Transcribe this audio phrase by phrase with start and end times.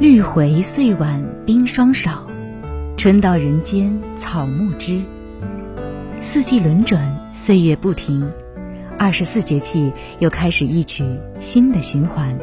[0.00, 2.26] 绿回岁晚冰霜少，
[2.96, 4.98] 春到人间草木知。
[6.22, 8.26] 四季轮转，岁月不停，
[8.98, 11.04] 二十四节气又开始一曲
[11.38, 12.34] 新的循环。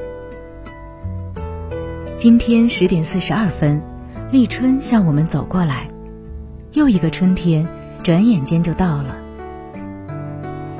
[2.15, 3.81] 今天十点四十二分，
[4.29, 5.87] 立春向我们走过来，
[6.73, 7.65] 又一个春天，
[8.03, 9.17] 转眼间就到了。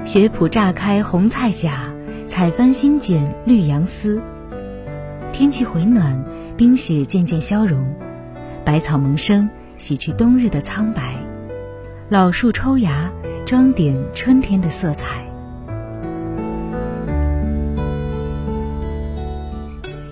[0.06, 1.92] 雪圃乍开红菜甲，
[2.28, 4.22] 采番新剪绿杨丝。
[5.34, 6.24] 天气回暖，
[6.58, 7.86] 冰雪渐渐消融，
[8.66, 11.16] 百草萌生，洗去冬日的苍白，
[12.10, 13.12] 老树抽芽，
[13.46, 15.24] 装点春天的色彩。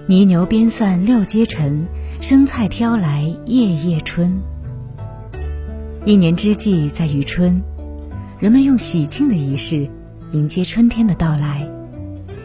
[0.08, 1.88] 泥牛边散六阶尘，
[2.22, 4.40] 生菜挑来夜夜春。
[6.06, 7.60] 一年之计在于春，
[8.38, 9.90] 人们用喜庆的仪式
[10.32, 11.68] 迎接春天的到来，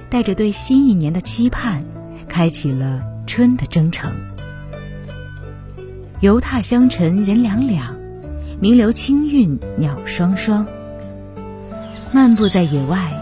[0.09, 1.85] 带着对新一年的期盼。
[2.31, 4.11] 开启了春的征程。
[6.21, 7.95] 游踏香尘人两两，
[8.61, 10.67] 名留青韵鸟双双。
[12.13, 13.13] 漫步在野外，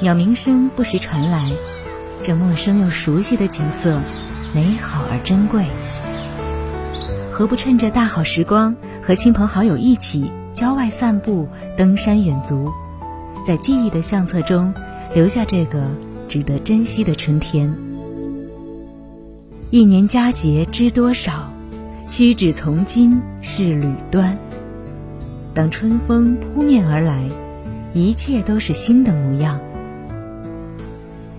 [0.00, 1.50] 鸟鸣声不时传来，
[2.22, 3.98] 这陌生又熟悉的景色，
[4.54, 5.64] 美好而珍贵。
[7.32, 12.70] 何不趁着大好时光，和亲朋好友一起郊外散步、登山远足，
[13.46, 14.74] 在记忆的相册中
[15.14, 15.82] 留下这个
[16.28, 17.74] 值得珍惜的春天。
[19.72, 21.48] 一年佳节知多少，
[22.10, 24.36] 屈指从今是旅端。
[25.54, 27.22] 当春风扑面而来，
[27.94, 29.60] 一切都是新的模样。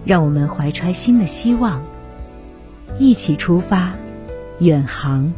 [0.05, 1.81] 让我们怀揣新的希望，
[2.97, 3.91] 一起出发，
[4.59, 5.33] 远航。